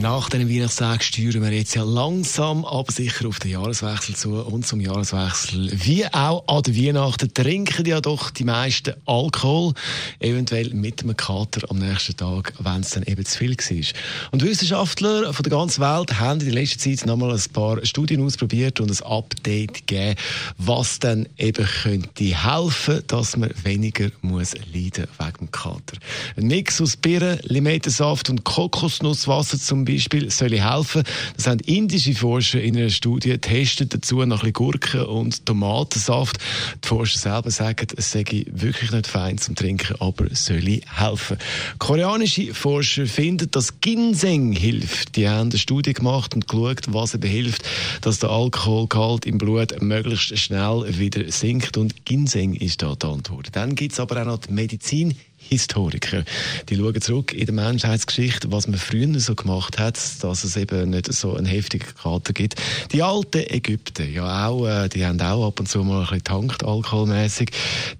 nach 0.00 0.28
den 0.28 0.48
Weihnachtstagen 0.48 1.00
steuern 1.00 1.42
wir 1.42 1.52
jetzt 1.52 1.74
ja 1.74 1.82
langsam, 1.82 2.64
aber 2.64 2.92
sicher 2.92 3.28
auf 3.28 3.38
den 3.38 3.52
Jahreswechsel 3.52 4.14
zu. 4.14 4.34
Und 4.34 4.66
zum 4.66 4.80
Jahreswechsel, 4.80 5.70
wie 5.72 6.06
auch 6.06 6.46
an 6.48 6.62
der 6.62 6.76
Weihnachten, 6.76 7.32
trinken 7.32 7.86
ja 7.86 8.00
doch 8.00 8.30
die 8.30 8.44
meisten 8.44 8.94
Alkohol. 9.06 9.72
Eventuell 10.20 10.74
mit 10.74 11.02
einem 11.02 11.16
Kater 11.16 11.62
am 11.70 11.78
nächsten 11.78 12.16
Tag, 12.16 12.52
wenn 12.58 12.80
es 12.80 12.90
dann 12.90 13.04
eben 13.04 13.24
zu 13.24 13.38
viel 13.38 13.56
war. 13.56 14.30
Und 14.32 14.42
Wissenschaftler 14.42 15.32
von 15.32 15.42
der 15.42 15.50
ganzen 15.50 15.80
Welt 15.80 16.20
haben 16.20 16.40
in 16.40 16.46
der 16.46 16.54
letzten 16.54 16.80
Zeit 16.80 17.06
nochmal 17.06 17.32
ein 17.32 17.52
paar 17.52 17.84
Studien 17.84 18.22
ausprobiert 18.22 18.80
und 18.80 18.90
ein 18.90 19.06
Update 19.06 19.86
gegeben, 19.86 20.16
was 20.58 20.98
dann 20.98 21.26
eben 21.38 21.66
könnte 21.82 22.24
helfen, 22.24 23.02
dass 23.06 23.36
man 23.36 23.50
weniger 23.62 24.10
muss 24.20 24.52
leiden 24.72 25.06
wegen 25.18 25.38
dem 25.38 25.50
Kater. 25.50 25.96
Ein 26.36 26.48
Mix 26.48 26.80
aus 26.80 26.96
Birnen, 26.96 27.38
Limettensaft 27.44 28.28
und 28.28 28.44
Kokosnusswasser 28.44 29.58
zum 29.58 29.85
Beispiel 29.86 30.30
soll 30.30 30.60
helfen. 30.60 31.02
Das 31.36 31.46
haben 31.46 31.60
indische 31.60 32.14
Forscher 32.14 32.60
in 32.60 32.76
einer 32.76 32.90
Studie 32.90 33.30
getestet, 33.30 33.94
dazu 33.94 34.16
noch 34.16 34.22
ein 34.22 34.28
bisschen 34.28 34.52
Gurken 34.52 35.06
und 35.06 35.46
Tomatensaft. 35.46 36.38
Die 36.84 36.88
Forscher 36.88 37.18
selber 37.18 37.50
sagen, 37.50 37.86
es 37.96 38.12
sei 38.12 38.24
wirklich 38.50 38.90
nicht 38.90 39.06
fein 39.06 39.38
zum 39.38 39.54
Trinken, 39.54 39.96
aber 40.00 40.26
soll 40.34 40.80
helfen. 40.94 41.38
Koreanische 41.78 42.52
Forscher 42.52 43.06
finden, 43.06 43.50
dass 43.50 43.80
Ginseng 43.80 44.52
hilft. 44.52 45.16
Die 45.16 45.28
haben 45.28 45.50
eine 45.50 45.58
Studie 45.58 45.94
gemacht 45.94 46.34
und 46.34 46.48
geschaut, 46.48 46.82
was 46.88 47.14
eben 47.14 47.30
hilft, 47.30 47.62
dass 48.02 48.18
der 48.18 48.30
Alkoholgehalt 48.30 49.26
im 49.26 49.38
Blut 49.38 49.80
möglichst 49.80 50.38
schnell 50.38 50.84
wieder 50.98 51.30
sinkt. 51.30 51.76
Und 51.76 52.04
Ginseng 52.04 52.54
ist 52.54 52.82
da 52.82 52.94
die 52.94 53.06
Antwort. 53.06 53.48
Dann 53.52 53.74
gibt 53.74 53.92
es 53.92 54.00
aber 54.00 54.22
auch 54.22 54.26
noch 54.26 54.38
die 54.38 54.52
Medizin 54.52 55.16
Historiker. 55.36 56.24
Die 56.68 56.76
schauen 56.76 57.00
zurück 57.00 57.32
in 57.32 57.46
der 57.46 57.54
Menschheitsgeschichte, 57.54 58.50
was 58.50 58.66
man 58.66 58.78
früher 58.78 59.06
so 59.20 59.34
gemacht 59.34 59.78
hat, 59.78 59.98
dass 60.22 60.44
es 60.44 60.56
eben 60.56 60.90
nicht 60.90 61.12
so 61.12 61.36
einen 61.36 61.46
heftigen 61.46 61.86
Kater 61.94 62.32
gibt. 62.32 62.56
Die 62.92 63.02
alten 63.02 63.44
Ägypter, 63.48 64.04
ja 64.04 64.48
auch, 64.48 64.66
äh, 64.66 64.88
die 64.88 65.04
haben 65.06 65.20
auch 65.20 65.46
ab 65.46 65.60
und 65.60 65.68
zu 65.68 65.84
mal 65.84 66.00
ein 66.00 66.06
bisschen 66.06 66.24
tankt, 66.24 66.64
alkoholmäßig. 66.64 67.50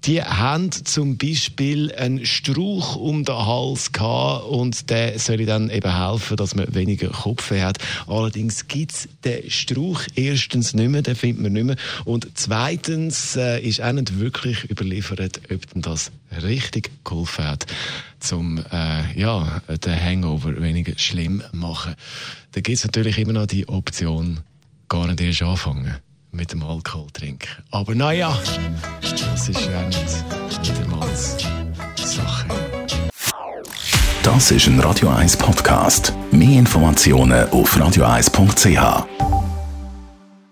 Die 0.05 0.21
haben 0.21 0.71
zum 0.71 1.17
Beispiel 1.17 1.93
einen 1.93 2.25
Strauch 2.25 2.95
um 2.95 3.23
den 3.23 3.35
Hals 3.35 3.91
gehabt 3.91 4.45
und 4.45 4.89
der 4.89 5.17
soll 5.19 5.45
dann 5.45 5.69
eben 5.69 5.95
helfen, 5.95 6.37
dass 6.37 6.55
man 6.55 6.73
weniger 6.73 7.09
Kopfweh 7.09 7.61
hat. 7.61 7.77
Allerdings 8.07 8.67
gibt 8.67 8.93
es 8.93 9.09
den 9.23 9.49
Strauch 9.49 10.01
erstens 10.15 10.73
nicht 10.73 10.89
mehr, 10.89 11.01
den 11.01 11.15
findet 11.15 11.43
man 11.43 11.53
nicht 11.53 11.65
mehr. 11.65 11.77
Und 12.03 12.27
zweitens 12.33 13.35
äh, 13.35 13.61
ist 13.61 13.81
auch 13.81 13.93
nicht 13.93 14.19
wirklich 14.19 14.69
überliefert, 14.69 15.41
ob 15.51 15.61
das 15.75 16.11
richtig 16.43 16.91
geholfen 17.03 17.26
hat, 17.27 17.65
um 18.31 18.63
äh, 18.71 19.19
ja, 19.19 19.61
den 19.67 20.03
Hangover 20.03 20.61
weniger 20.61 20.93
schlimm 20.97 21.43
zu 21.51 21.57
machen. 21.57 21.95
Da 22.51 22.61
gibt 22.61 22.77
es 22.77 22.85
natürlich 22.85 23.17
immer 23.17 23.33
noch 23.33 23.47
die 23.47 23.67
Option, 23.67 24.39
gar 24.89 25.07
nicht 25.07 25.21
erst 25.21 25.41
anfangen 25.41 25.95
mit 26.31 26.51
dem 26.51 26.63
Alkohol 26.63 27.07
trinken. 27.11 27.49
Aber 27.71 27.95
naja, 27.95 28.37
das 29.01 29.49
ist 29.49 29.65
ja 29.65 29.87
nicht 29.87 30.23
jedermanns 30.63 31.37
Sache. 31.95 32.47
Das 34.23 34.51
ist 34.51 34.67
ein 34.67 34.79
Radio 34.79 35.09
1 35.09 35.37
Podcast. 35.37 36.13
Mehr 36.31 36.59
Informationen 36.59 37.49
auf 37.49 37.75
radio1.ch. 37.77 39.36